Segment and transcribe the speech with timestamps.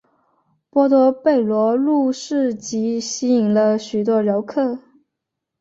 [0.71, 4.79] 波多贝罗路市集吸引了许多游客。